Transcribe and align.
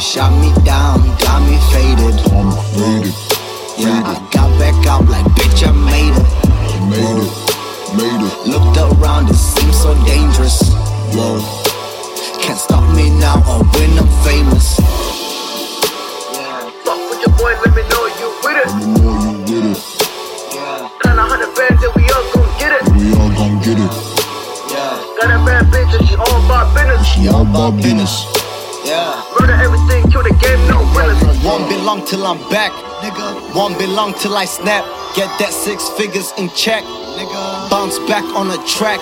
shot 0.00 0.32
me 0.40 0.48
down, 0.64 0.96
got 1.20 1.44
me 1.44 1.60
faded. 1.68 2.16
I'm 2.32 2.48
faded. 2.72 3.12
Yeah, 3.76 4.00
I 4.00 4.16
got 4.32 4.48
back 4.58 4.74
up 4.88 5.04
like 5.12 5.26
bitch, 5.36 5.60
I 5.60 5.72
made 5.76 6.16
it. 6.16 6.24
Made 6.88 7.20
it. 7.20 7.32
Made 8.00 8.22
it. 8.24 8.34
Looked 8.48 8.80
around, 8.80 9.28
it 9.28 9.36
seems 9.36 9.76
so 9.76 9.92
dangerous. 10.08 10.72
Whoa. 11.12 11.44
Can't 12.40 12.58
stop 12.58 12.80
me 12.96 13.10
now 13.20 13.44
or 13.44 13.60
when 13.76 13.92
I'm 14.00 14.08
famous. 14.24 14.80
Fuck 16.80 17.00
with 17.12 17.20
your 17.20 17.36
boy, 17.36 17.52
let 17.60 17.76
me 17.76 17.84
know 17.92 18.04
you 18.16 18.28
with 18.40 18.56
it. 18.56 18.72
Let 18.72 18.80
me 18.80 18.86
know 19.04 19.20
you 19.20 19.36
with 19.52 19.76
it. 19.76 19.80
Got 21.04 21.18
a 21.18 21.24
hundred 21.28 21.52
bands 21.52 21.84
and 21.84 21.92
we 21.92 22.08
all 22.08 22.24
gon' 22.32 22.48
get 22.56 22.72
it. 22.72 22.82
We 22.96 23.12
all 23.20 23.28
gon' 23.36 23.60
get 23.60 23.76
it. 23.76 23.92
Yeah. 24.72 24.96
Got 25.20 25.28
a 25.28 25.44
bad 25.44 25.68
bitch 25.68 25.92
and 25.92 26.08
she 26.08 26.16
all 26.16 26.40
about 26.40 26.72
business. 26.72 27.06
She 27.06 27.28
all 27.28 27.44
about 27.44 27.76
business. 27.76 28.29
Long 31.90 32.06
till 32.06 32.24
I'm 32.24 32.38
back, 32.50 32.70
nigga. 33.02 33.52
Won't 33.52 33.76
be 33.76 33.84
long 33.84 34.14
till 34.14 34.36
I 34.36 34.44
snap. 34.44 34.84
Get 35.16 35.26
that 35.40 35.50
six 35.50 35.88
figures 35.98 36.32
in 36.38 36.48
check, 36.50 36.84
nigga. 37.18 37.68
Bounce 37.68 37.98
back 38.06 38.22
on 38.38 38.46
the 38.46 38.58
track. 38.58 39.00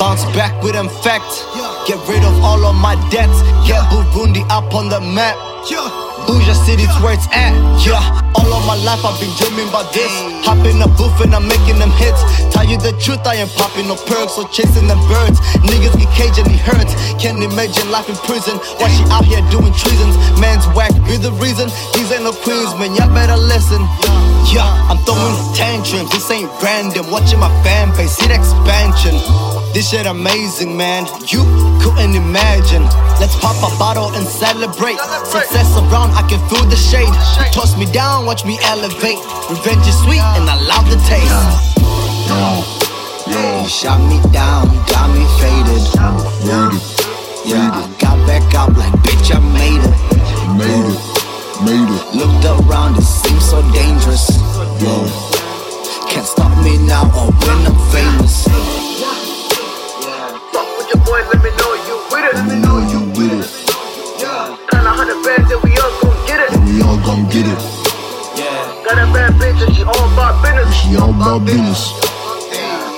Bounce 0.00 0.24
back 0.32 0.56
with 0.64 0.74
impact. 0.74 1.28
Get 1.84 2.00
rid 2.08 2.24
of 2.24 2.32
all 2.40 2.64
of 2.64 2.74
my 2.74 2.96
debts. 3.12 3.36
Get 3.68 3.84
Burundi 3.92 4.40
up 4.48 4.72
on 4.72 4.88
the 4.88 4.98
map. 4.98 5.36
Bougie 6.24 6.56
city's 6.64 6.88
where 7.04 7.12
it's 7.12 7.28
at. 7.36 7.52
Yeah, 7.84 8.00
all 8.32 8.48
of 8.48 8.64
my 8.64 8.80
life 8.80 9.04
I've 9.04 9.20
been 9.20 9.28
dreaming 9.36 9.68
about 9.68 9.92
this. 9.92 10.08
Hop 10.48 10.56
in 10.64 10.80
the 10.80 10.88
booth 10.96 11.20
and 11.20 11.36
I'm 11.36 11.44
making 11.44 11.76
them 11.76 11.92
hits. 12.00 12.16
Tell 12.48 12.64
you 12.64 12.80
the 12.80 12.96
truth, 12.96 13.20
I 13.28 13.44
ain't 13.44 13.52
popping 13.60 13.92
no 13.92 13.96
perks 14.08 14.40
or 14.40 14.48
chasing 14.48 14.88
them 14.88 15.00
birds. 15.04 15.36
Niggas 15.68 15.92
get 15.92 16.08
caged 16.16 16.40
and 16.40 16.48
it 16.48 16.64
hurts. 16.64 16.96
Can't 17.20 17.44
imagine 17.44 17.92
life 17.92 18.08
in 18.08 18.16
prison. 18.24 18.56
Why 18.80 18.88
she 18.88 19.04
out 19.12 19.28
here 19.28 19.44
doing 19.52 19.72
treasons? 19.76 20.16
Man's 20.40 20.64
whack 20.72 20.96
be 21.04 21.20
the 21.20 21.32
reason. 21.36 21.68
These 21.92 22.08
ain't 22.08 22.24
no 22.24 22.32
queens, 22.32 22.72
man. 22.80 22.96
Y'all 22.96 23.12
better 23.12 23.36
listen. 23.36 23.84
Yeah, 24.50 24.66
I'm 24.90 24.98
throwing 25.06 25.38
tantrums. 25.54 26.10
This 26.10 26.28
ain't 26.30 26.50
random. 26.60 27.10
Watching 27.10 27.38
my 27.38 27.50
fan 27.62 27.94
base, 27.94 28.18
see 28.18 28.26
the 28.26 28.34
expansion. 28.34 29.14
This 29.72 29.90
shit 29.90 30.06
amazing, 30.06 30.76
man. 30.76 31.06
You 31.30 31.46
couldn't 31.78 32.18
imagine. 32.18 32.82
Let's 33.22 33.38
pop 33.38 33.54
a 33.62 33.70
bottle 33.78 34.10
and 34.18 34.26
celebrate. 34.26 34.98
Success 35.30 35.70
around, 35.78 36.10
I 36.18 36.26
can 36.26 36.42
feel 36.50 36.66
the 36.66 36.74
shade. 36.74 37.14
Toss 37.54 37.78
me 37.78 37.86
down, 37.92 38.26
watch 38.26 38.44
me 38.44 38.58
elevate. 38.64 39.22
Revenge 39.48 39.86
is 39.86 39.94
sweet, 40.02 40.18
and 40.34 40.50
I 40.50 40.58
love 40.66 40.90
the 40.90 40.98
taste. 41.06 41.30
Yo. 42.26 42.66
Yo. 43.30 43.66
Shot 43.68 44.02
me 44.10 44.18
down, 44.32 44.66
got 44.90 45.14
me 45.14 45.22
faded. 45.38 45.82
Faded. 45.94 47.00
Yeah, 47.46 47.86
dangerous. 54.64 55.30
Can't 56.08 56.26
stop 56.26 56.52
me 56.64 56.76
now 56.86 57.04
or 57.16 57.32
when 57.32 57.58
I'm 57.66 57.76
famous. 57.92 58.44
Fuck 60.52 60.68
with 60.76 60.88
your 60.92 61.02
boy, 61.04 61.20
let 61.32 61.40
me 61.42 61.50
know 61.56 61.72
you 61.86 61.96
with 62.10 62.24
it. 62.28 62.34
Let 62.34 62.46
me 62.48 62.56
know 62.60 62.78
you 62.92 63.00
with 63.16 63.32
it. 63.40 63.48
Got 64.70 64.84
a 64.84 64.90
hundred 64.90 65.22
bands 65.24 65.50
and 65.50 65.62
we 65.62 65.72
all 65.78 65.92
gon' 66.02 66.26
get 66.26 66.40
it. 66.40 66.52
And 66.52 66.64
we 66.68 66.82
all 66.82 66.98
gon' 67.04 67.24
get 67.30 67.46
it. 67.46 67.60
Got 68.84 68.98
a 68.98 69.06
bad 69.12 69.32
bitch 69.40 69.60
and 69.64 69.74
she 69.74 69.82
all 69.84 70.12
about 70.12 70.42
business. 70.42 70.74
She 70.74 70.96
all 70.96 71.10
about 71.10 71.44
business. 71.46 71.92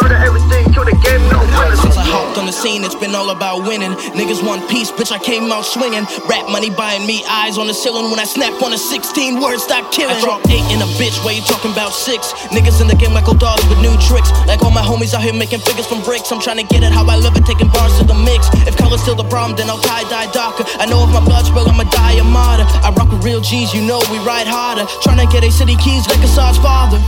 Murder 0.00 0.16
everything, 0.16 0.72
kill 0.72 0.84
the 0.84 0.96
game, 1.04 1.22
no 1.30 1.38
winners. 1.38 1.93
Hopped 2.12 2.38
on 2.38 2.46
the 2.46 2.52
scene, 2.52 2.84
it's 2.84 2.94
been 2.94 3.14
all 3.14 3.30
about 3.30 3.66
winning. 3.66 3.92
Niggas 4.14 4.44
want 4.44 4.68
peace, 4.68 4.90
bitch, 4.92 5.10
I 5.10 5.18
came 5.18 5.50
out 5.50 5.64
swinging. 5.64 6.04
Rap 6.28 6.46
money 6.50 6.70
buying 6.70 7.06
me 7.06 7.24
eyes 7.24 7.58
on 7.58 7.66
the 7.66 7.74
ceiling. 7.74 8.10
When 8.10 8.20
I 8.20 8.24
snap 8.24 8.62
on 8.62 8.72
a 8.72 8.78
16, 8.78 9.40
words 9.40 9.64
stop 9.64 9.90
killing. 9.90 10.14
I 10.14 10.20
drop 10.20 10.44
eight 10.52 10.62
in 10.70 10.78
a 10.84 10.88
bitch, 11.00 11.18
where 11.24 11.34
you 11.34 11.42
talking 11.42 11.72
about 11.72 11.90
six? 11.90 12.32
Niggas 12.54 12.80
in 12.80 12.86
the 12.86 12.94
game 12.94 13.12
like 13.12 13.26
old 13.26 13.40
dogs 13.40 13.66
with 13.66 13.80
new 13.80 13.96
tricks. 13.98 14.30
Like 14.46 14.62
all 14.62 14.70
my 14.70 14.84
homies 14.84 15.14
out 15.14 15.22
here 15.24 15.32
making 15.32 15.60
figures 15.64 15.86
from 15.86 16.02
bricks. 16.04 16.30
I'm 16.30 16.40
trying 16.40 16.60
to 16.60 16.68
get 16.68 16.84
it 16.84 16.92
how 16.92 17.06
I 17.08 17.16
live 17.16 17.34
it, 17.34 17.44
taking 17.46 17.68
bars 17.72 17.96
to 17.98 18.04
the 18.04 18.14
mix. 18.14 18.46
If 18.68 18.76
color's 18.76 18.93
still 19.14 19.22
the 19.24 19.30
problem, 19.30 19.56
then 19.56 19.70
I'll 19.70 19.78
tie 19.78 20.02
dye 20.10 20.30
darker. 20.32 20.64
I 20.78 20.86
know 20.86 21.04
if 21.04 21.10
my 21.12 21.24
blood 21.24 21.46
spill, 21.46 21.68
I'ma 21.68 21.84
die 21.84 22.18
a 22.18 22.24
martyr. 22.24 22.66
I 22.82 22.90
rock 22.96 23.10
with 23.10 23.24
real 23.24 23.40
G's, 23.40 23.72
you 23.74 23.82
know 23.82 24.00
we 24.10 24.18
ride 24.18 24.46
harder. 24.46 24.86
Trying 25.02 25.24
to 25.24 25.30
get 25.32 25.44
a 25.44 25.50
city 25.50 25.76
keys 25.76 26.06
like 26.08 26.22
Assad's 26.22 26.58
father. 26.58 26.98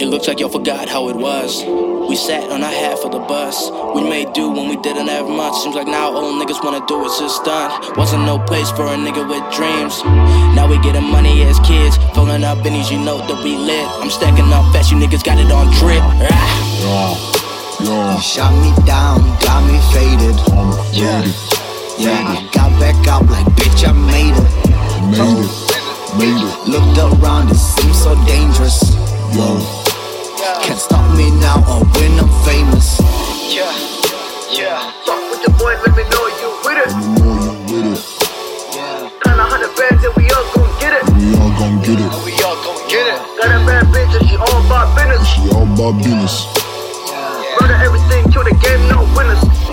It 0.00 0.06
looks 0.06 0.28
like 0.28 0.40
y'all 0.40 0.48
forgot 0.48 0.88
how 0.88 1.08
it 1.08 1.16
was. 1.16 1.62
We 2.08 2.16
sat 2.16 2.50
on 2.50 2.62
our 2.62 2.72
half 2.72 3.04
of 3.04 3.12
the 3.12 3.18
bus. 3.18 3.70
We 3.94 4.02
made 4.02 4.32
do 4.32 4.50
when 4.50 4.68
we 4.68 4.76
didn't 4.76 5.08
have 5.08 5.28
much. 5.28 5.54
Seems 5.62 5.76
like 5.76 5.86
now 5.86 6.10
all 6.10 6.32
niggas 6.40 6.64
wanna 6.64 6.84
do 6.86 7.04
is 7.04 7.18
just 7.18 7.36
stunt. 7.42 7.96
Wasn't 7.96 8.24
no 8.24 8.38
place 8.38 8.70
for 8.70 8.86
a 8.86 8.96
nigga 8.96 9.22
with 9.28 9.44
dreams. 9.52 10.02
Now 10.56 10.66
we 10.66 10.78
getting 10.78 11.04
money 11.04 11.42
as 11.42 11.60
kids. 11.60 11.96
Filling 12.14 12.44
up 12.44 12.58
bennies, 12.58 12.90
you 12.90 12.98
know 12.98 13.18
that 13.18 13.44
we 13.44 13.56
lit. 13.56 13.86
I'm 14.00 14.10
stacking 14.10 14.50
up 14.52 14.72
fast, 14.72 14.90
you 14.90 14.96
niggas 14.96 15.22
got 15.22 15.38
it 15.38 15.52
on 15.52 15.66
drip. 15.78 16.02
Ah. 16.02 17.34
Yo. 17.34 17.39
Yo. 17.84 18.18
Shot 18.20 18.52
me 18.60 18.70
down, 18.84 19.20
got 19.40 19.64
me 19.64 19.78
faded. 19.92 20.36
I'm 20.52 20.72
faded. 20.92 21.34
Yeah, 21.98 22.16
I 22.24 22.48
got 22.52 22.70
back 22.80 22.96
up 23.08 23.28
like 23.28 23.46
bitch, 23.56 23.88
I 23.88 23.92
made 23.92 24.36
it. 24.36 24.48
Made 25.08 25.44
it. 25.44 25.52
Made 26.16 26.40
it. 26.40 26.56
Looked 26.68 26.98
around, 27.00 27.50
it 27.50 27.56
seems 27.56 28.02
so 28.02 28.14
dangerous. 28.26 28.96
Yo. 29.32 29.60
Can't 30.62 30.78
stop 30.78 31.04
me 31.16 31.30
now 31.40 31.60
or 31.68 31.84
when 31.96 32.12
I'm 32.20 32.28
famous. 32.44 33.00
Yeah, 33.48 33.72
yeah. 34.52 34.92
Fuck 35.04 35.20
with 35.30 35.40
your 35.40 35.56
boy, 35.56 35.72
let 35.80 35.96
me 35.96 36.04
know 36.12 36.24
you 36.40 36.48
with 36.64 36.78
it. 36.84 36.90
Let 36.92 37.00
me 37.00 37.20
know 37.20 37.36
you 37.40 37.52
with 37.68 37.86
it. 37.96 38.00
Yeah. 38.76 39.08
Got 39.24 39.40
a 39.40 39.44
hundred 39.48 39.72
bands 39.76 40.04
and 40.04 40.14
we 40.16 40.28
all 40.32 40.44
gon' 40.52 40.72
get 40.80 40.92
it. 40.96 41.04
We 41.16 41.32
all 41.36 41.52
gon' 41.56 41.80
get 41.80 41.96
it. 41.96 42.12
We 42.28 42.32
all 42.44 42.56
gon' 42.60 42.80
get 42.88 43.04
it. 43.08 43.18
Got 43.40 43.56
a 43.56 43.64
bad 43.64 43.84
bitch 43.92 44.12
and 44.20 44.28
she 44.28 44.36
all 44.36 44.60
about 44.64 44.92
business. 44.96 45.24
She 45.28 45.48
all 45.52 45.64
about 45.64 45.96
business. 46.04 46.44
The 48.50 48.56
game, 48.56 48.88
no 48.88 49.04
winners. 49.14 49.69